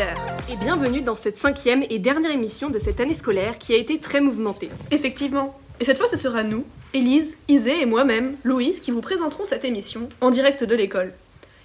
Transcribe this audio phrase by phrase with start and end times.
[0.00, 3.76] auditeurs Et bienvenue dans cette cinquième et dernière émission de cette année scolaire qui a
[3.76, 4.70] été très mouvementée.
[4.90, 5.58] Effectivement.
[5.80, 9.64] Et cette fois, ce sera nous, Élise, Isée et moi-même, Louise, qui vous présenterons cette
[9.64, 11.12] émission en direct de l'école.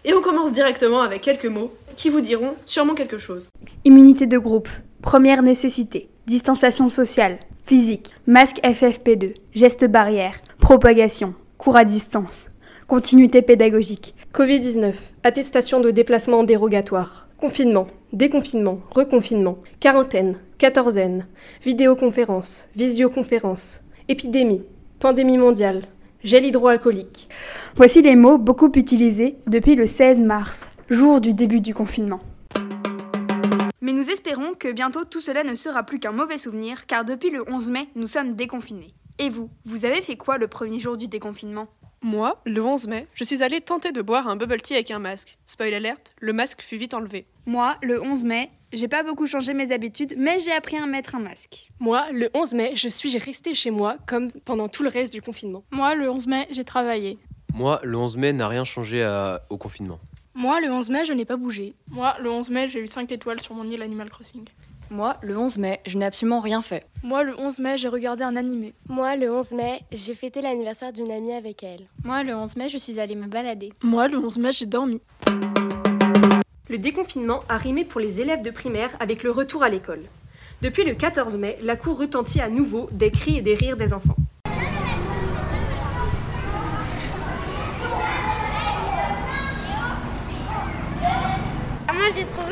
[0.04, 3.50] Et on commence directement avec quelques mots qui vous diront sûrement quelque chose.
[3.86, 4.70] Immunité de groupe,
[5.02, 12.48] première nécessité, distanciation sociale, physique, masque FFP2, gestes barrières, propagation, cours à distance,
[12.88, 14.94] continuité pédagogique, Covid-19,
[15.24, 21.28] attestation de déplacement dérogatoire, confinement, déconfinement, reconfinement, quarantaine, quatorzaine,
[21.64, 24.64] vidéoconférence, visioconférence, épidémie,
[25.00, 25.88] pandémie mondiale,
[26.24, 27.30] gel hydroalcoolique.
[27.76, 32.22] Voici les mots beaucoup utilisés depuis le 16 mars, jour du début du confinement.
[33.82, 37.30] Mais nous espérons que bientôt tout cela ne sera plus qu'un mauvais souvenir, car depuis
[37.30, 38.94] le 11 mai, nous sommes déconfinés.
[39.20, 41.68] Et vous, vous avez fait quoi le premier jour du déconfinement?
[42.08, 45.00] Moi, le 11 mai, je suis allée tenter de boire un bubble tea avec un
[45.00, 45.40] masque.
[45.48, 47.26] Spoil alerte, le masque fut vite enlevé.
[47.48, 51.16] Moi, le 11 mai, j'ai pas beaucoup changé mes habitudes, mais j'ai appris à mettre
[51.16, 51.70] un masque.
[51.80, 55.22] Moi, le 11 mai, je suis restée chez moi comme pendant tout le reste du
[55.24, 55.64] confinement.
[55.72, 57.18] Moi, le 11 mai, j'ai travaillé.
[57.56, 60.00] Moi, le 11 mai n'a rien changé à- au confinement.
[60.36, 61.74] Moi, le 11 mai, je n'ai pas bougé.
[61.88, 64.44] Moi, le 11 mai, j'ai eu 5 étoiles sur mon île Animal Crossing.
[64.96, 66.88] Moi, le 11 mai, je n'ai absolument rien fait.
[67.04, 68.74] Moi, le 11 mai, j'ai regardé un animé.
[68.88, 71.88] Moi, le 11 mai, j'ai fêté l'anniversaire d'une amie avec elle.
[72.06, 73.74] Moi, le 11 mai, je suis allée me balader.
[73.84, 75.02] Moi, le 11 mai, j'ai dormi.
[76.70, 80.04] Le déconfinement a rimé pour les élèves de primaire avec le retour à l'école.
[80.62, 83.92] Depuis le 14 mai, la cour retentit à nouveau des cris et des rires des
[83.92, 84.16] enfants.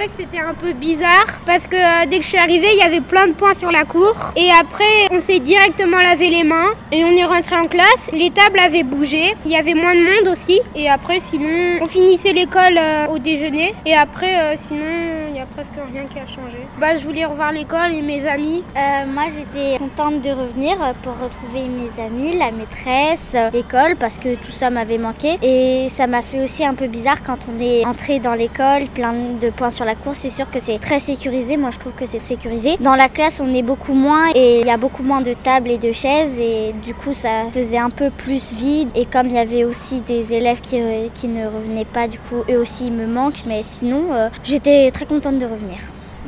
[0.04, 2.82] Que c'était un peu bizarre parce que euh, dès que je suis arrivée il y
[2.82, 4.14] avait plein de points sur la cour.
[4.36, 8.12] Et après on s'est directement lavé les mains et on est rentré en classe.
[8.12, 10.59] Les tables avaient bougé, il y avait moins de monde aussi.
[10.75, 13.74] Et après sinon on finissait l'école euh, au déjeuner.
[13.86, 15.12] Et après euh, sinon
[15.46, 16.68] presque rien qui a changé.
[16.80, 18.64] Bah je voulais revoir l'école et mes amis.
[18.76, 24.36] Euh, moi, j'étais contente de revenir pour retrouver mes amis, la maîtresse, l'école, parce que
[24.36, 25.38] tout ça m'avait manqué.
[25.42, 29.14] Et ça m'a fait aussi un peu bizarre quand on est entré dans l'école, plein
[29.14, 30.16] de points sur la cour.
[30.16, 31.58] C'est sûr que c'est très sécurisé.
[31.58, 32.78] Moi, je trouve que c'est sécurisé.
[32.80, 35.70] Dans la classe, on est beaucoup moins et il y a beaucoup moins de tables
[35.70, 36.40] et de chaises.
[36.40, 38.90] Et du coup, ça faisait un peu plus vide.
[38.96, 42.44] Et comme il y avait aussi des élèves qui, euh, ne revenaient pas, du coup,
[42.50, 43.46] eux aussi, ils me manquent.
[43.46, 45.79] Mais sinon, euh, j'étais très contente de revenir.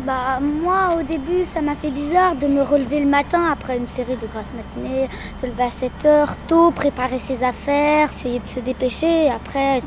[0.06, 3.88] Bah moi au début ça m'a fait bizarre de me relever le matin après une
[3.88, 8.48] série de grasses matinées, se lever à 7 heures tôt, préparer ses affaires, essayer de
[8.48, 9.30] se dépêcher.
[9.30, 9.80] Après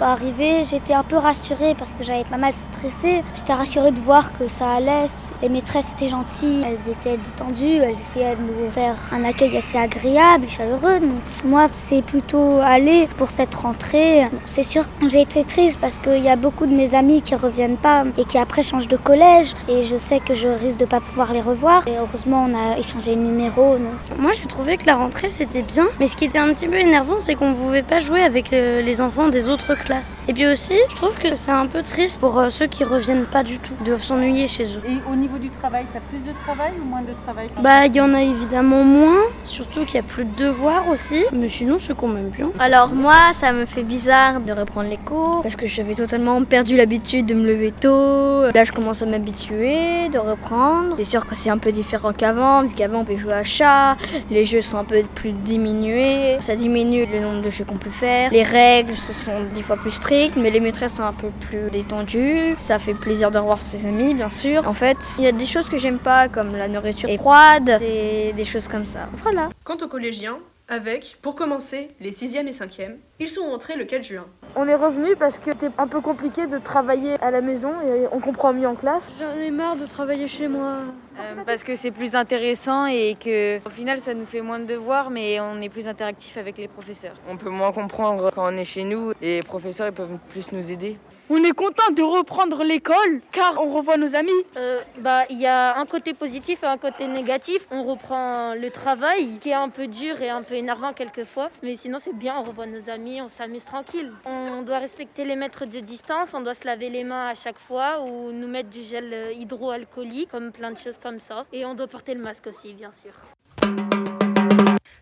[0.00, 3.22] faut arriver, j'étais un peu rassurée parce que j'avais pas mal stressé.
[3.34, 5.04] J'étais rassurée de voir que ça allait.
[5.42, 9.76] Les maîtresses étaient gentilles, elles étaient détendues, elles essayaient de nous faire un accueil assez
[9.76, 11.00] agréable, chaleureux.
[11.00, 14.22] Donc, moi c'est plutôt allé pour cette rentrée.
[14.46, 17.34] C'est sûr que j'ai été triste parce qu'il y a beaucoup de mes amis qui
[17.34, 20.86] reviennent pas et qui après changent de collège et je sais que je risque de
[20.86, 21.86] pas pouvoir les revoir.
[21.86, 23.76] Et heureusement on a échangé le numéro.
[24.18, 26.76] Moi, j'ai trouvé que la rentrée c'était bien, mais ce qui était un petit peu
[26.76, 29.89] énervant, c'est qu'on pouvait pas jouer avec euh, les enfants des autres classes.
[30.28, 33.26] Et puis aussi, je trouve que c'est un peu triste pour euh, ceux qui reviennent
[33.26, 34.82] pas du tout, de s'ennuyer chez eux.
[34.88, 37.96] Et au niveau du travail, t'as plus de travail ou moins de travail Bah, il
[37.96, 41.78] y en a évidemment moins, surtout qu'il y a plus de devoirs aussi, mais sinon
[41.78, 42.50] c'est quand même bien.
[42.58, 46.76] Alors moi, ça me fait bizarre de reprendre les cours parce que j'avais totalement perdu
[46.76, 48.50] l'habitude de me lever tôt.
[48.54, 50.94] Là, je commence à m'habituer, de reprendre.
[50.98, 53.96] C'est sûr que c'est un peu différent qu'avant, vu qu'avant on peut jouer à chat,
[54.30, 57.90] les jeux sont un peu plus diminués, ça diminue le nombre de jeux qu'on peut
[57.90, 58.30] faire.
[58.30, 61.70] Les règles ce sont des fois plus strictes, mais les maîtresses sont un peu plus
[61.70, 62.54] détendues.
[62.58, 64.66] Ça fait plaisir de revoir ses amis, bien sûr.
[64.68, 67.78] En fait, il y a des choses que j'aime pas, comme la nourriture est froide,
[67.78, 69.08] des, des choses comme ça.
[69.22, 69.48] Voilà.
[69.64, 70.38] Quant aux collégiens,
[70.70, 74.26] avec, pour commencer, les 6e et 5e, ils sont rentrés le 4 juin.
[74.56, 78.06] On est revenu parce que c'était un peu compliqué de travailler à la maison et
[78.12, 79.12] on comprend mieux en classe.
[79.20, 80.76] J'en ai marre de travailler chez moi.
[81.18, 84.64] Euh, parce que c'est plus intéressant et que au final ça nous fait moins de
[84.64, 87.16] devoirs mais on est plus interactif avec les professeurs.
[87.28, 90.52] On peut moins comprendre quand on est chez nous et les professeurs ils peuvent plus
[90.52, 90.96] nous aider.
[91.32, 94.32] On est content de reprendre l'école car on revoit nos amis.
[94.56, 97.68] Euh, bah, il y a un côté positif et un côté négatif.
[97.70, 101.50] On reprend le travail qui est un peu dur et un peu énervant quelquefois.
[101.62, 104.10] Mais sinon, c'est bien, on revoit nos amis, on s'amuse tranquille.
[104.24, 107.58] On doit respecter les mètres de distance, on doit se laver les mains à chaque
[107.58, 111.46] fois ou nous mettre du gel euh, hydroalcoolique, comme plein de choses comme ça.
[111.52, 113.12] Et on doit porter le masque aussi, bien sûr.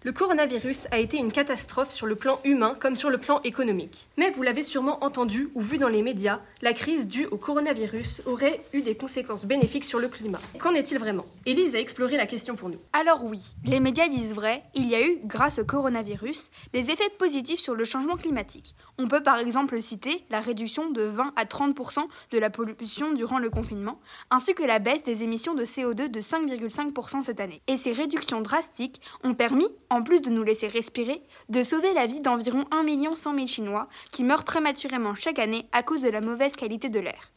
[0.09, 4.09] Le coronavirus a été une catastrophe sur le plan humain comme sur le plan économique.
[4.17, 8.23] Mais vous l'avez sûrement entendu ou vu dans les médias, la crise due au coronavirus
[8.25, 10.41] aurait eu des conséquences bénéfiques sur le climat.
[10.61, 11.27] Qu'en est-il vraiment?
[11.45, 12.79] Élise a exploré la question pour nous.
[12.95, 17.11] Alors oui, les médias disent vrai, il y a eu, grâce au coronavirus, des effets
[17.19, 18.77] positifs sur le changement climatique.
[18.99, 22.01] On peut par exemple citer la réduction de 20 à 30%
[22.31, 24.01] de la pollution durant le confinement,
[24.31, 27.61] ainsi que la baisse des émissions de CO2 de 5,5% cette année.
[27.67, 32.07] Et ces réductions drastiques ont permis, en plus de nous laisser respirer, de sauver la
[32.07, 36.21] vie d'environ 1 100 000 Chinois qui meurent prématurément chaque année à cause de la
[36.21, 37.31] mauvaise qualité de l'air.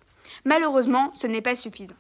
[0.46, 1.96] Malheureusement, ce n'est pas suffisant.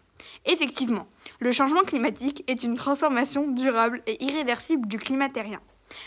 [0.45, 1.07] Effectivement,
[1.39, 5.59] le changement climatique est une transformation durable et irréversible du climat terrien.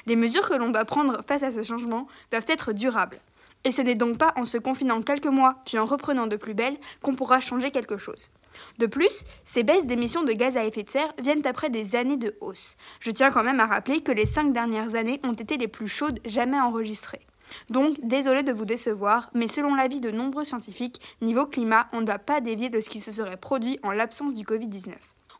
[0.06, 3.20] Les mesures que l'on doit prendre face à ce changement doivent être durables.
[3.64, 6.54] Et ce n'est donc pas en se confinant quelques mois puis en reprenant de plus
[6.54, 8.30] belle qu'on pourra changer quelque chose.
[8.78, 12.16] De plus, ces baisses d'émissions de gaz à effet de serre viennent après des années
[12.16, 12.76] de hausse.
[13.00, 15.88] Je tiens quand même à rappeler que les cinq dernières années ont été les plus
[15.88, 17.26] chaudes jamais enregistrées.
[17.70, 22.06] Donc, désolé de vous décevoir, mais selon l'avis de nombreux scientifiques, niveau climat, on ne
[22.06, 24.92] doit pas dévier de ce qui se serait produit en l'absence du Covid-19.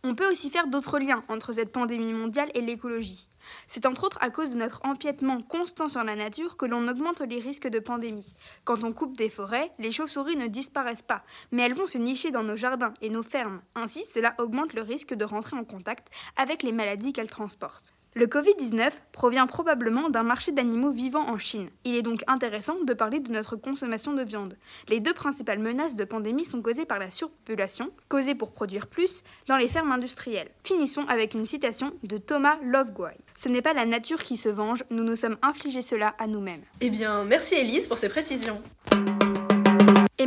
[0.06, 3.30] On peut aussi faire d'autres liens entre cette pandémie mondiale et l'écologie.
[3.66, 7.22] C'est entre autres à cause de notre empiètement constant sur la nature que l'on augmente
[7.22, 8.34] les risques de pandémie.
[8.64, 12.30] Quand on coupe des forêts, les chauves-souris ne disparaissent pas, mais elles vont se nicher
[12.30, 13.62] dans nos jardins et nos fermes.
[13.74, 17.94] Ainsi, cela augmente le risque de rentrer en contact avec les maladies qu'elles transportent.
[18.16, 21.68] Le Covid-19 provient probablement d'un marché d'animaux vivants en Chine.
[21.82, 24.56] Il est donc intéressant de parler de notre consommation de viande.
[24.88, 29.24] Les deux principales menaces de pandémie sont causées par la surpopulation, causée pour produire plus,
[29.48, 30.50] dans les fermes industrielles.
[30.62, 33.14] Finissons avec une citation de Thomas Lovegoy.
[33.34, 36.62] Ce n'est pas la nature qui se venge, nous nous sommes infligés cela à nous-mêmes.
[36.80, 38.62] Eh bien, merci Elise pour ces précisions.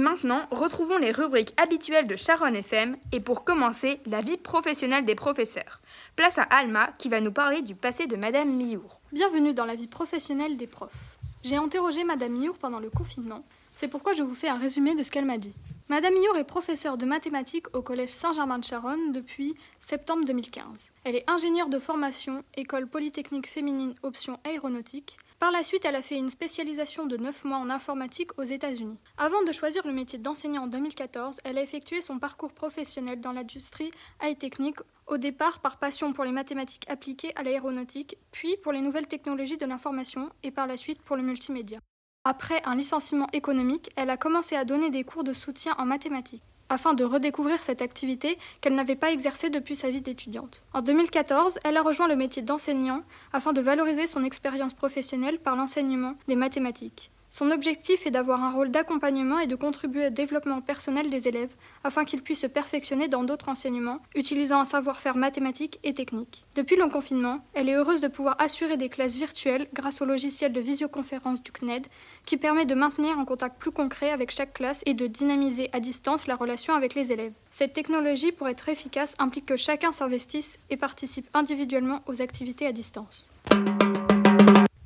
[0.09, 5.15] Maintenant, retrouvons les rubriques habituelles de Sharon FM et pour commencer, la vie professionnelle des
[5.15, 5.81] professeurs.
[6.15, 9.01] Place à Alma qui va nous parler du passé de Madame Miour.
[9.11, 11.17] Bienvenue dans la vie professionnelle des profs.
[11.43, 13.43] J'ai interrogé Madame Miour pendant le confinement,
[13.73, 15.53] c'est pourquoi je vous fais un résumé de ce qu'elle m'a dit.
[15.89, 20.93] Madame Miour est professeure de mathématiques au Collège Saint-Germain-de-Charonne depuis septembre 2015.
[21.03, 25.17] Elle est ingénieure de formation, école polytechnique féminine option aéronautique.
[25.39, 28.97] Par la suite, elle a fait une spécialisation de 9 mois en informatique aux États-Unis.
[29.17, 33.33] Avant de choisir le métier d'enseignant en 2014, elle a effectué son parcours professionnel dans
[33.33, 38.81] l'industrie high-technique, au départ par passion pour les mathématiques appliquées à l'aéronautique, puis pour les
[38.81, 41.79] nouvelles technologies de l'information et par la suite pour le multimédia.
[42.23, 46.43] Après un licenciement économique, elle a commencé à donner des cours de soutien en mathématiques
[46.69, 50.63] afin de redécouvrir cette activité qu'elle n'avait pas exercée depuis sa vie d'étudiante.
[50.73, 53.01] En 2014, elle a rejoint le métier d'enseignant
[53.33, 57.11] afin de valoriser son expérience professionnelle par l'enseignement des mathématiques.
[57.29, 61.53] Son objectif est d'avoir un rôle d'accompagnement et de contribuer au développement personnel des élèves
[61.83, 66.45] afin qu'ils puissent se perfectionner dans d'autres enseignements, utilisant un savoir-faire mathématique et technique.
[66.55, 70.53] Depuis le confinement, elle est heureuse de pouvoir assurer des classes virtuelles grâce au logiciel
[70.53, 71.87] de visioconférence du CNED
[72.25, 75.81] qui permet de maintenir un contact plus concret avec chaque classe et de dynamiser à
[75.81, 77.33] distance la relation avec les élèves.
[77.51, 82.71] Cette technologie, pour être efficace, implique que chacun s'investisse et participe individuellement aux activités à
[82.71, 83.29] distance.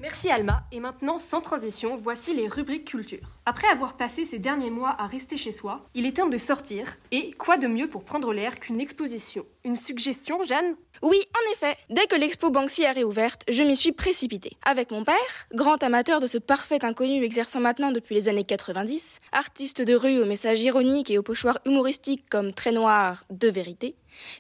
[0.02, 3.38] Merci Alma, et maintenant, sans transition, voici les rubriques culture.
[3.46, 6.98] Après avoir passé ces derniers mois à rester chez soi, il est temps de sortir,
[7.12, 9.46] et quoi de mieux pour prendre l'air qu'une exposition?
[9.64, 10.76] Une suggestion, Jeanne?
[11.04, 14.58] Oui, en effet, dès que l'expo Banksy a réouverte, je m'y suis précipitée.
[14.64, 15.16] Avec mon père,
[15.54, 20.20] grand amateur de ce parfait inconnu exerçant maintenant depuis les années 90, artiste de rue
[20.20, 23.96] au message ironique et au pochoir humoristique comme Très Noir de vérité,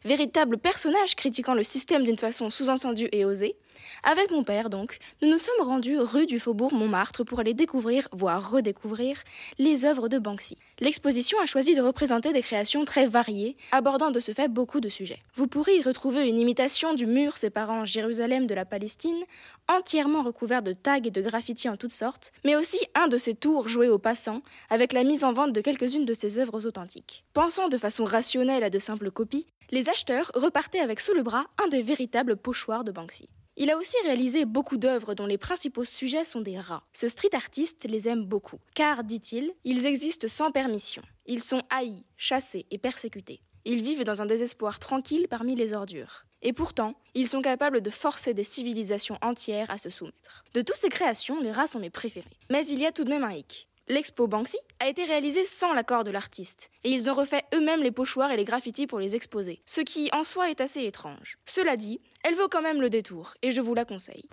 [0.05, 3.55] véritable personnage critiquant le système d'une façon sous-entendue et osée,
[4.03, 8.07] avec mon père, donc, nous nous sommes rendus rue du Faubourg Montmartre pour aller découvrir,
[8.11, 9.17] voire redécouvrir,
[9.59, 10.57] les œuvres de Banksy.
[10.79, 14.89] L'exposition a choisi de représenter des créations très variées, abordant de ce fait beaucoup de
[14.89, 15.21] sujets.
[15.35, 19.23] Vous pourrez y retrouver une imitation du mur séparant Jérusalem de la Palestine,
[19.67, 23.35] entièrement recouvert de tags et de graffitis en toutes sortes, mais aussi un de ses
[23.35, 27.23] tours joués aux passants, avec la mise en vente de quelques-unes de ses œuvres authentiques.
[27.33, 31.45] Pensant de façon rationnelle à de simples copies, les acheteurs repartaient avec sous le bras
[31.63, 33.29] un des véritables pochoirs de Banksy.
[33.57, 36.83] Il a aussi réalisé beaucoup d'œuvres dont les principaux sujets sont des rats.
[36.93, 41.01] Ce street artiste les aime beaucoup, car, dit-il, ils existent sans permission.
[41.25, 43.41] Ils sont haïs, chassés et persécutés.
[43.65, 46.25] Ils vivent dans un désespoir tranquille parmi les ordures.
[46.41, 50.43] Et pourtant, ils sont capables de forcer des civilisations entières à se soumettre.
[50.53, 52.25] De toutes ces créations, les rats sont mes préférés.
[52.49, 53.67] Mais il y a tout de même un hic.
[53.87, 57.91] L'expo Banksy a été réalisée sans l'accord de l'artiste, et ils ont refait eux-mêmes les
[57.91, 61.37] pochoirs et les graffitis pour les exposer, ce qui en soi est assez étrange.
[61.45, 64.25] Cela dit, elle vaut quand même le détour, et je vous la conseille.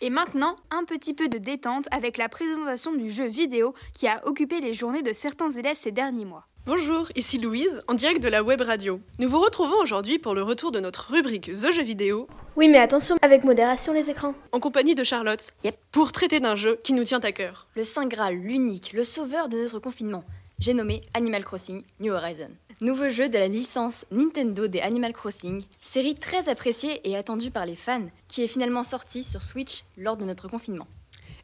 [0.00, 4.26] Et maintenant, un petit peu de détente avec la présentation du jeu vidéo qui a
[4.26, 6.46] occupé les journées de certains élèves ces derniers mois.
[6.66, 9.00] Bonjour, ici Louise, en direct de la web radio.
[9.18, 12.28] Nous vous retrouvons aujourd'hui pour le retour de notre rubrique The Jeux vidéo.
[12.56, 14.34] Oui, mais attention, avec modération les écrans.
[14.52, 15.52] En compagnie de Charlotte.
[15.64, 15.76] Yep.
[15.92, 17.66] Pour traiter d'un jeu qui nous tient à cœur.
[17.74, 20.24] Le Saint Graal, l'unique, le sauveur de notre confinement.
[20.58, 22.50] J'ai nommé Animal Crossing New Horizon.
[22.80, 27.66] Nouveau jeu de la licence Nintendo des Animal Crossing, série très appréciée et attendue par
[27.66, 30.86] les fans, qui est finalement sortie sur Switch lors de notre confinement.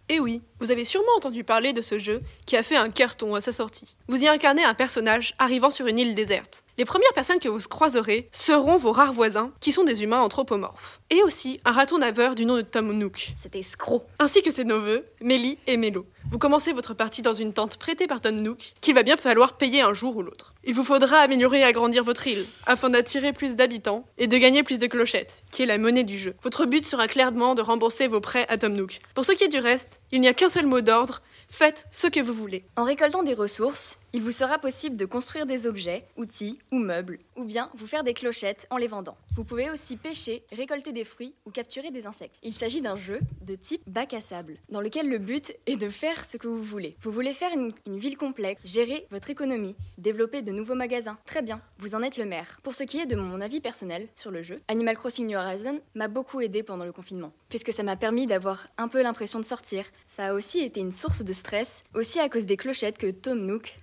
[0.09, 3.35] Et oui, vous avez sûrement entendu parler de ce jeu qui a fait un carton
[3.35, 3.97] à sa sortie.
[4.07, 6.63] Vous y incarnez un personnage arrivant sur une île déserte.
[6.79, 11.01] Les premières personnes que vous croiserez seront vos rares voisins, qui sont des humains anthropomorphes.
[11.15, 13.35] Et aussi un raton naveur du nom de Tom Nook.
[13.37, 14.05] Cet escroc.
[14.19, 16.07] Ainsi que ses neveux, Melly et Melo.
[16.33, 19.57] Vous commencez votre partie dans une tente prêtée par Tom Nook, qu'il va bien falloir
[19.57, 20.55] payer un jour ou l'autre.
[20.65, 24.65] Il vous faudra améliorer et agrandir votre île, afin d'attirer plus d'habitants et de gagner
[24.65, 26.35] plus de clochettes, qui est la monnaie du jeu.
[26.43, 28.99] Votre but sera clairement de rembourser vos prêts à Tom Nook.
[29.15, 32.09] Pour ce qui est du reste, il n'y a qu'un seul mot d'ordre, faites ce
[32.09, 32.65] que vous voulez.
[32.75, 37.19] En récoltant des ressources, il vous sera possible de construire des objets, outils ou meubles,
[37.35, 39.17] ou bien vous faire des clochettes en les vendant.
[39.35, 42.37] Vous pouvez aussi pêcher, récolter des fruits ou capturer des insectes.
[42.45, 45.91] Il s'agit d'un jeu de type bac à sable, dans lequel le but est de
[45.91, 46.95] faire ce que vous voulez.
[47.03, 51.19] Vous voulez faire une, ville complexe, gérer votre économie, développer de nouveaux magasins.
[51.25, 52.59] Très bien, vous en êtes le maire.
[52.63, 55.81] Pour ce qui est de mon avis personnel sur le jeu, Animal Crossing New Horizon
[55.97, 59.45] m'a beaucoup aidé pendant le confinement, puisque ça m'a permis d'avoir un peu l'impression de
[59.45, 59.85] sortir.
[60.07, 63.41] Ça a aussi été une source de stress, aussi à cause des clochettes que Tom
[63.41, 63.75] Nook,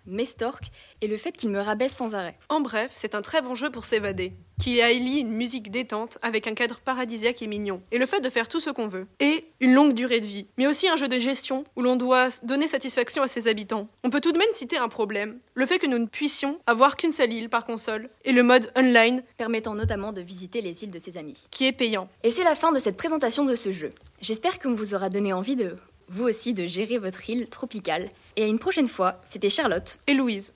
[1.01, 2.38] Et le fait qu'il me rabaisse sans arrêt.
[2.50, 6.46] En bref, c'est un très bon jeu pour s'évader, qui allie une musique détente avec
[6.46, 9.46] un cadre paradisiaque et mignon, et le fait de faire tout ce qu'on veut, et
[9.60, 12.68] une longue durée de vie, mais aussi un jeu de gestion où l'on doit donner
[12.68, 13.88] satisfaction à ses habitants.
[14.04, 16.98] On peut tout de même citer un problème, le fait que nous ne puissions avoir
[16.98, 20.92] qu'une seule île par console, et le mode online, permettant notamment de visiter les îles
[20.92, 22.10] de ses amis, qui est payant.
[22.24, 23.90] Et c'est la fin de cette présentation de ce jeu.
[24.22, 25.75] J'espère qu'on vous aura donné envie de
[26.12, 28.10] vous aussi de gérer votre île tropicale.
[28.38, 30.54] Et à une prochaine fois, c'était Charlotte et Louise.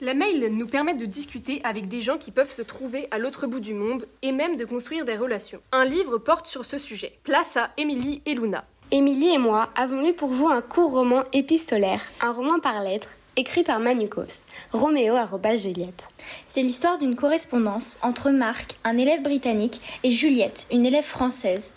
[0.00, 3.46] La mail nous permet de discuter avec des gens qui peuvent se trouver à l'autre
[3.46, 5.60] bout du monde et même de construire des relations.
[5.72, 7.12] Un livre porte sur ce sujet.
[7.24, 8.64] Place à Émilie et Luna.
[8.90, 13.16] Émilie et moi avons lu pour vous un court roman épistolaire, un roman par lettres,
[13.36, 15.16] écrit par Manukos, Roméo
[15.56, 16.08] Juliette.
[16.46, 21.74] C'est l'histoire d'une correspondance entre Marc, un élève britannique, et Juliette, une élève française.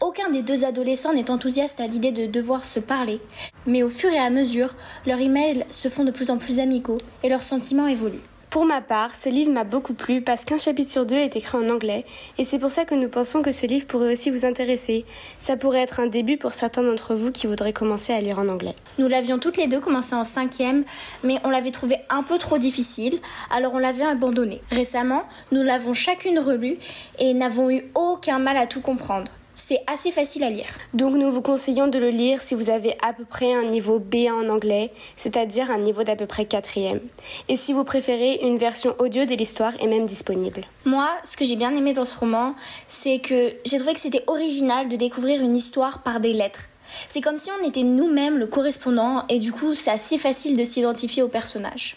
[0.00, 3.20] Aucun des deux adolescents n'est enthousiaste à l'idée de devoir se parler,
[3.66, 4.74] mais au fur et à mesure,
[5.06, 8.22] leurs emails se font de plus en plus amicaux et leurs sentiments évoluent.
[8.56, 11.58] Pour ma part, ce livre m'a beaucoup plu parce qu'un chapitre sur deux est écrit
[11.58, 12.06] en anglais
[12.38, 15.04] et c'est pour ça que nous pensons que ce livre pourrait aussi vous intéresser.
[15.40, 18.48] Ça pourrait être un début pour certains d'entre vous qui voudraient commencer à lire en
[18.48, 18.74] anglais.
[18.98, 20.84] Nous l'avions toutes les deux commencé en cinquième,
[21.22, 23.18] mais on l'avait trouvé un peu trop difficile,
[23.50, 24.62] alors on l'avait abandonné.
[24.70, 26.78] Récemment, nous l'avons chacune relu
[27.18, 30.68] et n'avons eu aucun mal à tout comprendre c'est assez facile à lire.
[30.94, 33.98] Donc nous vous conseillons de le lire si vous avez à peu près un niveau
[33.98, 37.00] B1 en anglais, c'est-à-dire un niveau d'à peu près quatrième.
[37.48, 40.62] Et si vous préférez, une version audio de l'histoire est même disponible.
[40.84, 42.54] Moi, ce que j'ai bien aimé dans ce roman,
[42.86, 46.68] c'est que j'ai trouvé que c'était original de découvrir une histoire par des lettres.
[47.08, 50.64] C'est comme si on était nous-mêmes le correspondant et du coup c'est assez facile de
[50.64, 51.96] s'identifier au personnage.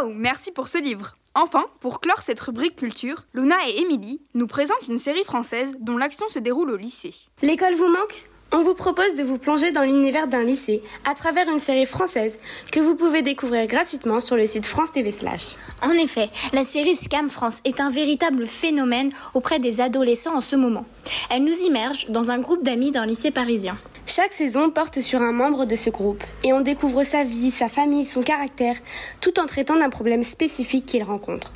[0.00, 1.12] Waouh, merci pour ce livre.
[1.34, 5.96] Enfin, pour clore cette rubrique culture, Luna et Émilie nous présentent une série française dont
[5.96, 7.14] l'action se déroule au lycée.
[7.42, 8.24] L'école vous manque?
[8.52, 12.38] On vous propose de vous plonger dans l'univers d'un lycée à travers une série française
[12.70, 15.56] que vous pouvez découvrir gratuitement sur le site France TV Slash.
[15.82, 20.56] En effet, la série Scam France est un véritable phénomène auprès des adolescents en ce
[20.56, 20.86] moment.
[21.30, 23.76] Elle nous immerge dans un groupe d'amis d'un lycée parisien.
[24.06, 27.70] Chaque saison porte sur un membre de ce groupe et on découvre sa vie, sa
[27.70, 28.76] famille, son caractère,
[29.22, 31.52] tout en traitant d'un problème spécifique qu'il rencontre.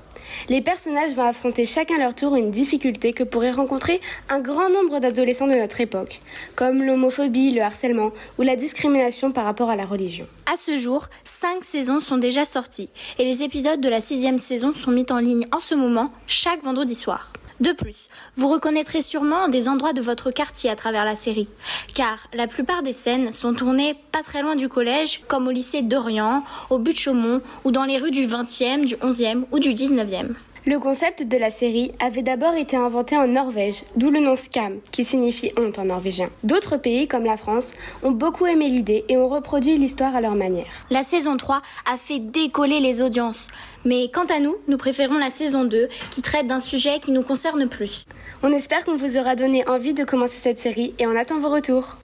[0.48, 4.00] Les personnages vont affronter chacun leur tour une difficulté que pourrait rencontrer
[4.30, 6.20] un grand nombre d'adolescents de notre époque,
[6.56, 10.26] comme l'homophobie, le harcèlement ou la discrimination par rapport à la religion.
[10.50, 12.88] À ce jour, cinq saisons sont déjà sorties
[13.18, 16.62] et les épisodes de la sixième saison sont mis en ligne en ce moment, chaque
[16.62, 17.32] vendredi soir.
[17.60, 21.48] De plus, vous reconnaîtrez sûrement des endroits de votre quartier à travers la série,
[21.92, 25.82] car la plupart des scènes sont tournées pas très loin du collège, comme au lycée
[25.82, 29.70] d'Orient, au but de Chaumont, ou dans les rues du 20e, du 11e ou du
[29.70, 30.34] 19e.
[30.68, 34.80] Le concept de la série avait d'abord été inventé en Norvège, d'où le nom Scam,
[34.92, 36.28] qui signifie honte en norvégien.
[36.44, 37.72] D'autres pays, comme la France,
[38.02, 40.66] ont beaucoup aimé l'idée et ont reproduit l'histoire à leur manière.
[40.90, 43.48] La saison 3 a fait décoller les audiences.
[43.86, 47.22] Mais quant à nous, nous préférons la saison 2, qui traite d'un sujet qui nous
[47.22, 48.04] concerne plus.
[48.42, 51.48] On espère qu'on vous aura donné envie de commencer cette série et on attend vos
[51.48, 51.96] retours.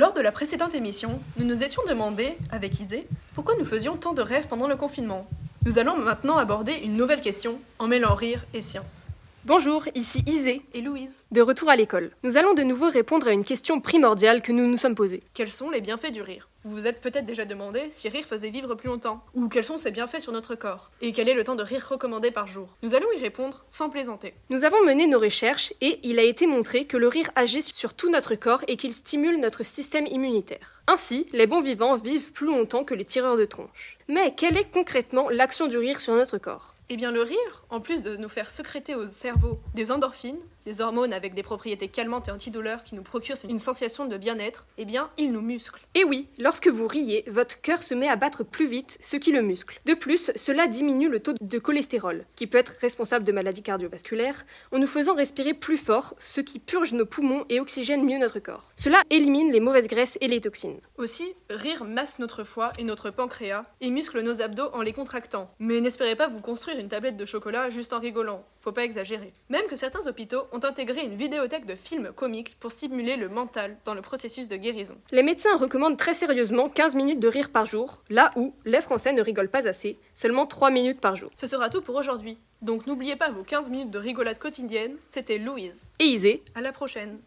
[0.00, 4.14] Lors de la précédente émission, nous nous étions demandé, avec Isée, pourquoi nous faisions tant
[4.14, 5.28] de rêves pendant le confinement.
[5.66, 9.09] Nous allons maintenant aborder une nouvelle question en mêlant rire et science.
[9.46, 11.24] Bonjour, ici Isée et Louise.
[11.32, 12.10] De retour à l'école.
[12.24, 15.22] Nous allons de nouveau répondre à une question primordiale que nous nous sommes posée.
[15.32, 16.50] Quels sont les bienfaits du rire?
[16.62, 19.78] Vous vous êtes peut-être déjà demandé si rire faisait vivre plus longtemps, ou quels sont
[19.78, 22.68] ses bienfaits sur notre corps, et quel est le temps de rire recommandé par jour?
[22.82, 24.34] Nous allons y répondre sans plaisanter.
[24.50, 27.94] Nous avons mené nos recherches et il a été montré que le rire agit sur
[27.94, 30.82] tout notre corps et qu'il stimule notre système immunitaire.
[30.86, 33.96] Ainsi, les bons vivants vivent plus longtemps que les tireurs de tronches.
[34.06, 36.74] Mais quelle est concrètement l'action du rire sur notre corps?
[36.92, 40.40] Eh bien le rire, en plus de nous faire sécréter au cerveau des endorphines,
[40.70, 44.68] des hormones avec des propriétés calmantes et antidouleurs qui nous procurent une sensation de bien-être,
[44.78, 45.84] eh bien il nous muscle.
[45.96, 49.32] Et oui, lorsque vous riez, votre cœur se met à battre plus vite, ce qui
[49.32, 49.80] le muscle.
[49.84, 54.44] De plus, cela diminue le taux de cholestérol, qui peut être responsable de maladies cardiovasculaires,
[54.70, 58.38] en nous faisant respirer plus fort, ce qui purge nos poumons et oxygène mieux notre
[58.38, 58.72] corps.
[58.76, 60.78] Cela élimine les mauvaises graisses et les toxines.
[60.98, 65.50] Aussi, rire masse notre foie et notre pancréas et muscle nos abdos en les contractant.
[65.58, 69.32] Mais n'espérez pas vous construire une tablette de chocolat juste en rigolant, faut pas exagérer.
[69.48, 73.76] Même que certains hôpitaux ont intégré une vidéothèque de films comiques pour stimuler le mental
[73.84, 74.96] dans le processus de guérison.
[75.12, 79.12] Les médecins recommandent très sérieusement 15 minutes de rire par jour, là où les Français
[79.12, 81.30] ne rigolent pas assez, seulement 3 minutes par jour.
[81.36, 82.38] Ce sera tout pour aujourd'hui.
[82.62, 85.90] Donc n'oubliez pas vos 15 minutes de rigolade quotidienne, c'était Louise.
[85.98, 86.42] Et Isée.
[86.54, 87.18] À la prochaine.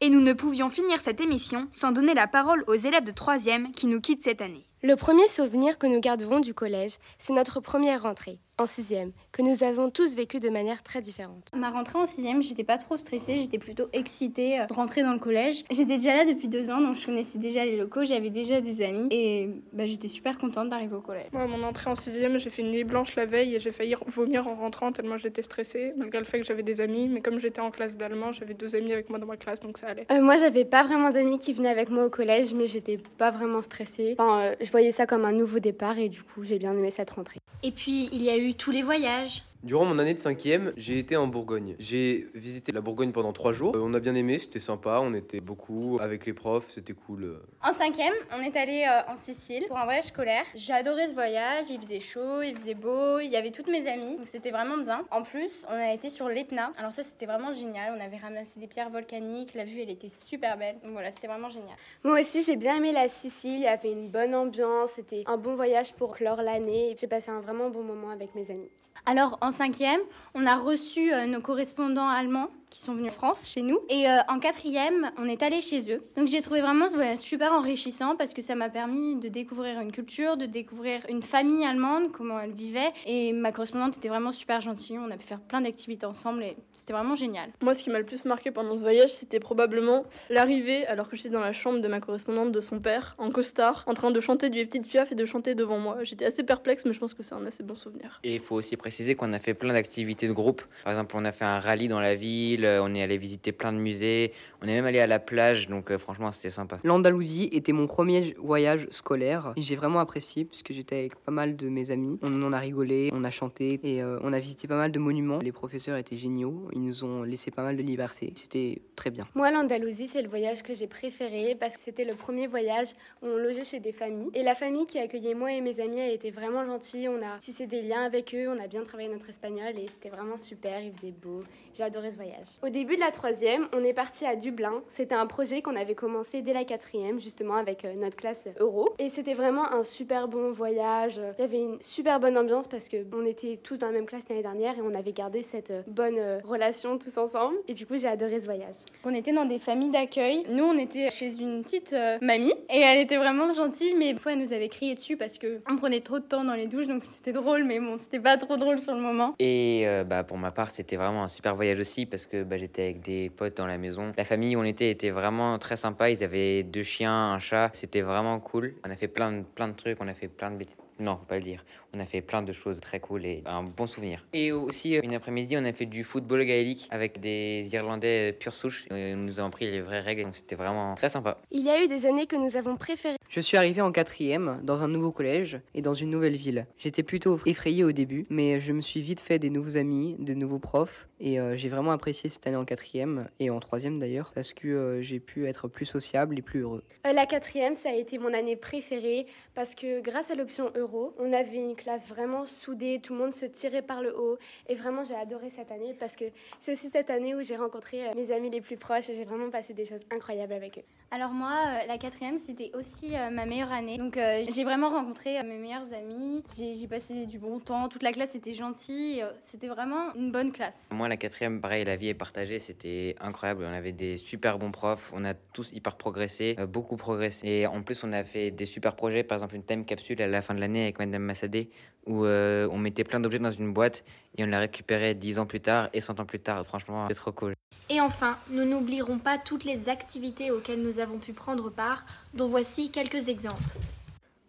[0.00, 3.72] Et nous ne pouvions finir cette émission sans donner la parole aux élèves de 3e
[3.72, 4.64] qui nous quittent cette année.
[4.80, 9.42] Le premier souvenir que nous garderons du collège, c'est notre première rentrée, en sixième, que
[9.42, 11.50] nous avons tous vécu de manière très différente.
[11.52, 15.18] Ma rentrée en sixième, j'étais pas trop stressée, j'étais plutôt excitée de rentrer dans le
[15.18, 15.64] collège.
[15.70, 18.82] J'étais déjà là depuis deux ans, donc je connaissais déjà les locaux, j'avais déjà des
[18.82, 21.26] amis et bah, j'étais super contente d'arriver au collège.
[21.32, 23.96] Moi, mon entrée en sixième, j'ai fait une nuit blanche la veille et j'ai failli
[24.06, 27.08] vomir en rentrant tellement j'étais stressée, malgré le fait que j'avais des amis.
[27.08, 29.76] Mais comme j'étais en classe d'allemand, j'avais deux amis avec moi dans ma classe, donc
[29.76, 30.06] ça allait.
[30.12, 33.32] Euh, moi, j'avais pas vraiment d'amis qui venaient avec moi au collège, mais j'étais pas
[33.32, 34.14] vraiment stressée.
[34.18, 36.90] Enfin, euh, je voyais ça comme un nouveau départ et du coup, j'ai bien aimé
[36.90, 37.40] cette rentrée.
[37.62, 39.42] Et puis, il y a eu tous les voyages.
[39.64, 41.74] Durant mon année de cinquième, j'ai été en Bourgogne.
[41.80, 43.74] J'ai visité la Bourgogne pendant trois jours.
[43.74, 47.40] Euh, on a bien aimé, c'était sympa, on était beaucoup avec les profs, c'était cool.
[47.64, 50.44] En cinquième, on est allé euh, en Sicile pour un voyage scolaire.
[50.54, 53.88] J'ai adoré ce voyage, il faisait chaud, il faisait beau, il y avait toutes mes
[53.88, 55.04] amies, donc c'était vraiment bien.
[55.10, 57.92] En plus, on a été sur l'Etna, alors ça c'était vraiment génial.
[57.98, 61.26] On avait ramassé des pierres volcaniques, la vue elle était super belle, donc voilà, c'était
[61.26, 61.76] vraiment génial.
[62.04, 65.36] Moi aussi, j'ai bien aimé la Sicile, il y avait une bonne ambiance, c'était un
[65.36, 66.94] bon voyage pour clore l'année.
[66.96, 68.68] J'ai passé un vraiment bon moment avec mes amis.
[69.06, 70.00] Alors en cinquième,
[70.34, 73.80] on a reçu euh, nos correspondants allemands qui sont venus en France chez nous.
[73.88, 76.02] Et euh, en quatrième, on est allé chez eux.
[76.16, 79.80] Donc j'ai trouvé vraiment ce voyage super enrichissant parce que ça m'a permis de découvrir
[79.80, 82.90] une culture, de découvrir une famille allemande, comment elle vivait.
[83.06, 84.98] Et ma correspondante était vraiment super gentille.
[84.98, 87.50] On a pu faire plein d'activités ensemble et c'était vraiment génial.
[87.62, 91.16] Moi, ce qui m'a le plus marqué pendant ce voyage, c'était probablement l'arrivée, alors que
[91.16, 94.20] j'étais dans la chambre de ma correspondante de son père, en costard, en train de
[94.20, 95.98] chanter du Petite Piaf et de chanter devant moi.
[96.02, 98.20] J'étais assez perplexe, mais je pense que c'est un assez bon souvenir.
[98.24, 100.62] Et il faut aussi préciser qu'on a fait plein d'activités de groupe.
[100.84, 103.72] Par exemple, on a fait un rallye dans la ville, on est allé visiter plein
[103.72, 106.80] de musées, on est même allé à la plage, donc euh, franchement, c'était sympa.
[106.82, 111.56] L'Andalousie était mon premier voyage scolaire et j'ai vraiment apprécié puisque j'étais avec pas mal
[111.56, 112.18] de mes amis.
[112.22, 114.98] On en a rigolé, on a chanté et euh, on a visité pas mal de
[114.98, 115.38] monuments.
[115.42, 118.32] Les professeurs étaient géniaux, ils nous ont laissé pas mal de liberté.
[118.36, 119.28] C'était très bien.
[119.34, 122.88] Moi, l'Andalousie, c'est le voyage que j'ai préféré parce que c'était le premier voyage
[123.22, 124.30] où on logeait chez des familles.
[124.34, 127.08] Et la famille qui accueillait moi et mes amis, elle était vraiment gentille.
[127.08, 130.08] On a tissé des liens avec eux, on a bien travaillé notre espagnol et c'était
[130.08, 130.80] vraiment super.
[130.80, 131.44] Il faisait beau.
[131.74, 132.47] J'ai adoré ce voyage.
[132.62, 134.82] Au début de la troisième, on est parti à Dublin.
[134.90, 138.94] C'était un projet qu'on avait commencé dès la quatrième, justement avec euh, notre classe Euro.
[138.98, 141.20] Et c'était vraiment un super bon voyage.
[141.38, 144.06] Il y avait une super bonne ambiance parce que on était tous dans la même
[144.06, 147.56] classe l'année dernière et on avait gardé cette euh, bonne euh, relation tous ensemble.
[147.68, 148.76] Et du coup, j'ai adoré ce voyage.
[149.04, 150.44] On était dans des familles d'accueil.
[150.48, 154.18] Nous, on était chez une petite euh, mamie et elle était vraiment gentille, mais une
[154.18, 156.66] fois, elle nous avait crié dessus parce que on prenait trop de temps dans les
[156.66, 159.34] douches, donc c'était drôle, mais bon, c'était pas trop drôle sur le moment.
[159.38, 162.58] Et euh, bah, pour ma part, c'était vraiment un super voyage aussi parce que bah,
[162.58, 164.12] j'étais avec des potes dans la maison.
[164.16, 166.10] La famille où on était était vraiment très sympa.
[166.10, 167.70] Ils avaient deux chiens, un chat.
[167.72, 168.74] C'était vraiment cool.
[168.86, 169.98] On a fait plein de, plein de trucs.
[170.00, 170.76] On a fait plein de bêtises.
[171.00, 171.64] Non, faut pas le dire.
[171.94, 174.26] On a fait plein de choses très cool et un bon souvenir.
[174.32, 178.52] Et aussi, euh, une après-midi, on a fait du football gaélique avec des Irlandais pure
[178.52, 178.86] souche.
[178.90, 181.38] Ils nous ont appris les vraies règles, donc c'était vraiment très sympa.
[181.52, 183.16] Il y a eu des années que nous avons préférées.
[183.28, 186.66] Je suis arrivé en quatrième dans un nouveau collège et dans une nouvelle ville.
[186.78, 190.34] J'étais plutôt effrayé au début, mais je me suis vite fait des nouveaux amis, des
[190.34, 194.32] nouveaux profs et euh, j'ai vraiment apprécié cette année en quatrième et en troisième d'ailleurs
[194.34, 196.84] parce que euh, j'ai pu être plus sociable et plus heureux.
[197.06, 201.12] Euh, la quatrième, ça a été mon année préférée parce que grâce à l'option Euro.
[201.18, 204.38] On avait une classe vraiment soudée, tout le monde se tirait par le haut.
[204.68, 206.24] Et vraiment, j'ai adoré cette année parce que
[206.60, 209.24] c'est aussi cette année où j'ai rencontré euh, mes amis les plus proches et j'ai
[209.24, 210.82] vraiment passé des choses incroyables avec eux.
[211.10, 213.98] Alors moi, euh, la quatrième, c'était aussi euh, ma meilleure année.
[213.98, 216.44] Donc euh, j'ai vraiment rencontré euh, mes meilleurs amis.
[216.56, 217.88] J'ai j'ai passé du bon temps.
[217.88, 219.22] Toute la classe était gentille.
[219.22, 220.90] Euh, C'était vraiment une bonne classe.
[220.92, 223.64] Moi, la quatrième, pareil, la vie est partagée, c'était incroyable.
[223.68, 227.48] On avait des super bons profs, on a tous hyper progressé, euh, beaucoup progressé.
[227.48, 230.26] Et en plus, on a fait des super projets, par exemple une thème capsule à
[230.26, 231.70] la fin de l'année avec Madame Massadé,
[232.06, 234.04] où euh, on mettait plein d'objets dans une boîte
[234.36, 236.64] et on la récupérait 10 ans plus tard et 100 ans plus tard.
[236.64, 237.54] Franchement, c'est trop cool.
[237.90, 242.46] Et enfin, nous n'oublierons pas toutes les activités auxquelles nous avons pu prendre part, dont
[242.46, 243.64] voici quelques exemples.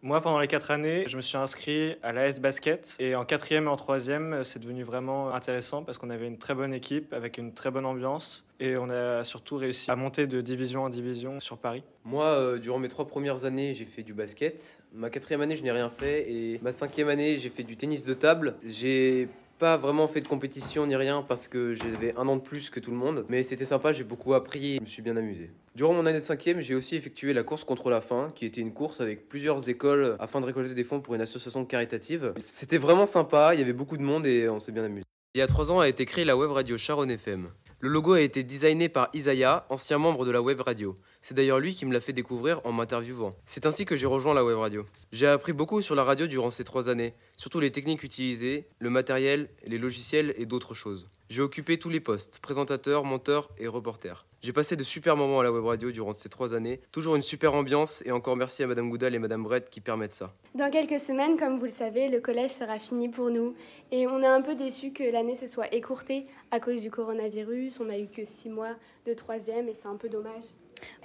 [0.01, 2.95] Moi, pendant les quatre années, je me suis inscrit à l'AS Basket.
[2.99, 6.55] Et en quatrième et en troisième, c'est devenu vraiment intéressant parce qu'on avait une très
[6.55, 8.45] bonne équipe avec une très bonne ambiance.
[8.61, 11.83] Et on a surtout réussi à monter de division en division sur Paris.
[12.05, 14.81] Moi, euh, durant mes trois premières années, j'ai fait du basket.
[14.93, 16.31] Ma quatrième année, je n'ai rien fait.
[16.31, 18.55] Et ma cinquième année, j'ai fait du tennis de table.
[18.63, 19.27] J'ai
[19.59, 22.79] pas vraiment fait de compétition ni rien parce que j'avais un an de plus que
[22.79, 23.25] tout le monde.
[23.29, 25.51] Mais c'était sympa, j'ai beaucoup appris et je me suis bien amusé.
[25.75, 28.61] Durant mon année de cinquième, j'ai aussi effectué la course contre la faim, qui était
[28.61, 32.33] une course avec plusieurs écoles afin de récolter des fonds pour une association caritative.
[32.39, 35.03] C'était vraiment sympa, il y avait beaucoup de monde et on s'est bien amusé.
[35.35, 37.49] Il y a trois ans a été créée la web radio Sharon FM.
[37.81, 40.95] Le logo a été designé par Isaiah, ancien membre de la web radio.
[41.21, 43.29] C'est d'ailleurs lui qui me l'a fait découvrir en m'interviewant.
[43.45, 44.85] C'est ainsi que j'ai rejoint la web radio.
[45.13, 48.89] J'ai appris beaucoup sur la radio durant ces trois années, surtout les techniques utilisées, le
[48.89, 51.09] matériel, les logiciels et d'autres choses.
[51.29, 54.25] J'ai occupé tous les postes, présentateur, monteur et reporter.
[54.41, 57.21] J'ai passé de super moments à la web radio durant ces trois années, toujours une
[57.21, 60.33] super ambiance et encore merci à Madame Goudal et Madame Brett qui permettent ça.
[60.55, 63.53] Dans quelques semaines, comme vous le savez, le collège sera fini pour nous
[63.91, 67.81] et on est un peu déçus que l'année se soit écourtée à cause du coronavirus.
[67.81, 68.75] On n'a eu que six mois
[69.05, 70.45] de troisième et c'est un peu dommage.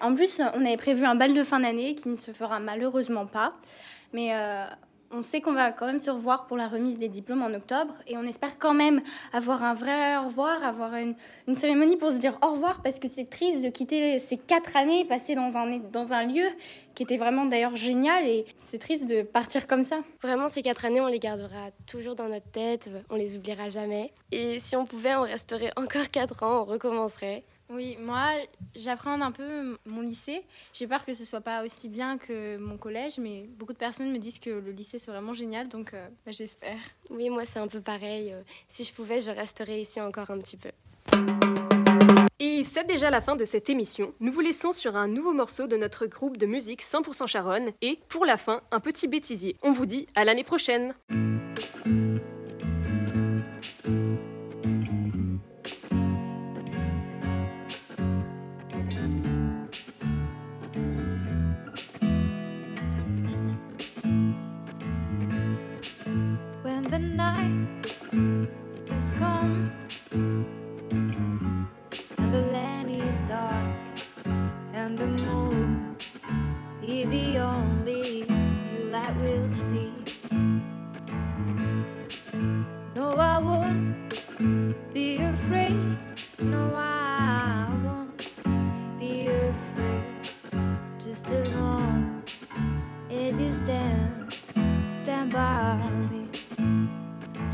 [0.01, 3.27] En plus, on avait prévu un bal de fin d'année qui ne se fera malheureusement
[3.27, 3.53] pas.
[4.13, 4.65] Mais euh,
[5.15, 7.95] on sait qu'on va quand même se revoir pour la remise des diplômes en octobre.
[8.07, 9.01] Et on espère quand même
[9.33, 11.15] avoir un vrai au revoir, avoir une,
[11.47, 12.83] une cérémonie pour se dire au revoir.
[12.83, 16.47] Parce que c'est triste de quitter ces quatre années passées dans un, dans un lieu
[16.95, 18.27] qui était vraiment d'ailleurs génial.
[18.27, 20.01] Et c'est triste de partir comme ça.
[20.23, 24.13] Vraiment, ces quatre années, on les gardera toujours dans notre tête, on les oubliera jamais.
[24.33, 27.45] Et si on pouvait, on resterait encore quatre ans, on recommencerait.
[27.75, 28.31] Oui, moi,
[28.77, 30.45] j'appréhende un peu mon lycée.
[30.73, 34.13] J'ai peur que ce soit pas aussi bien que mon collège, mais beaucoup de personnes
[34.13, 36.79] me disent que le lycée c'est vraiment génial, donc euh, bah, j'espère.
[37.11, 38.33] Oui, moi c'est un peu pareil.
[38.33, 40.71] Euh, Si je pouvais, je resterais ici encore un petit peu.
[42.39, 44.15] Et c'est déjà la fin de cette émission.
[44.21, 47.99] Nous vous laissons sur un nouveau morceau de notre groupe de musique 100% Charonne et
[48.09, 49.57] pour la fin, un petit bêtisier.
[49.63, 50.95] On vous dit à l'année prochaine.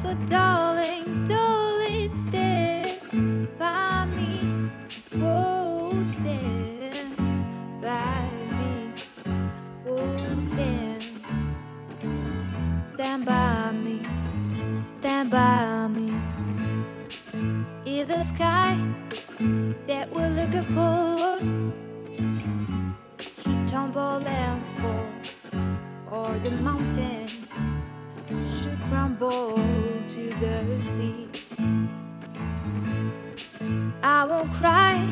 [0.01, 4.71] So, darling, darling, stand by me.
[5.17, 7.17] Oh, stand
[7.81, 8.93] by me.
[9.89, 11.03] Oh, stand.
[12.95, 14.03] Stand by me.
[14.99, 16.13] Stand by me.
[17.87, 18.77] If the sky
[19.87, 21.73] that will look upon
[23.19, 25.07] should tumble and fall,
[26.11, 27.20] or the mountain
[29.31, 31.29] to the sea.
[34.03, 35.07] I won't cry,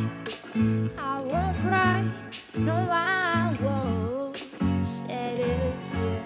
[0.99, 2.05] I won't cry,
[2.57, 4.37] no, I won't
[5.07, 6.25] shed a tear.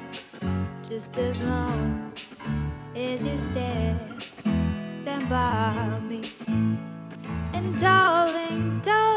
[0.88, 2.12] Just as long
[2.96, 4.22] as you stand,
[5.02, 6.22] stand by me.
[7.52, 9.11] And darling, darling,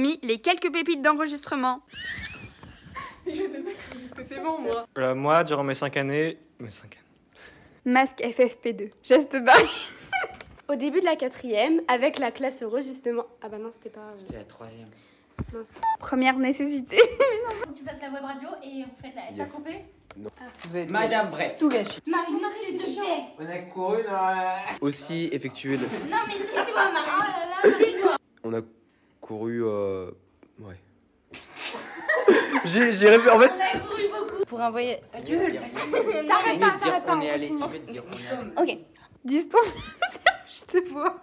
[0.00, 1.80] promis, les quelques pépites d'enregistrement.
[3.26, 3.70] Je sais pas
[4.08, 4.86] ce que c'est bon, moi.
[4.98, 6.38] Euh, moi, durant mes 5 années.
[6.58, 7.04] Mes 5 années.
[7.84, 8.90] Masque FFP2.
[9.02, 9.68] Geste barrière.
[10.68, 13.24] Au début de la quatrième, avec la classe heureux justement.
[13.42, 14.00] Ah bah non, c'était pas.
[14.00, 14.88] euh, C'était la troisième.
[15.52, 15.74] mince.
[15.98, 16.96] Première nécessité.
[16.98, 19.22] Faut que tu fasses la web radio et on fait la.
[19.36, 19.52] Ça Yes.
[19.52, 19.84] coupé
[20.88, 21.58] Madame Brett.
[21.58, 21.98] Tout gâché.
[22.06, 23.24] Marie, Marie, s'il te plaît.
[23.38, 24.86] On a couru dans.
[24.86, 25.76] Aussi effectué.
[25.76, 27.10] le- Non, mais dis-toi, Marie.
[27.18, 27.22] Oh
[27.64, 28.16] là là, dis-toi.
[28.44, 28.60] On a
[29.30, 29.62] couru.
[29.64, 30.10] euh,
[30.58, 30.74] Ouais.
[32.64, 33.30] j'ai j'ai rêvé.
[33.30, 34.44] En fait, On a couru beaucoup.
[34.44, 34.98] Pour un voyage.
[35.24, 35.60] Gueule
[36.26, 37.46] T'arrêtes pas, t'arrêtes pas, on est allé.
[37.46, 38.72] fait, dire on est allé.
[38.72, 38.78] Ok.
[39.24, 39.66] Distance.
[40.48, 41.16] Je te vois.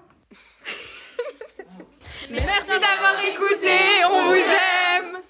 [2.31, 3.77] Merci d'avoir écouté,
[4.09, 5.21] on vous aime